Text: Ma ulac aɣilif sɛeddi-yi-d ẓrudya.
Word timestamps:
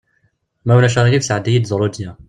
Ma 0.65 0.73
ulac 0.77 0.95
aɣilif 0.99 1.23
sɛeddi-yi-d 1.25 1.69
ẓrudya. 1.73 2.11